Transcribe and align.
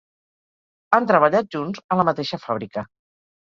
Han 0.97 1.05
treballat 1.11 1.51
junts 1.57 1.83
a 1.85 1.99
la 2.01 2.07
mateixa 2.09 2.41
fàbrica. 2.47 2.87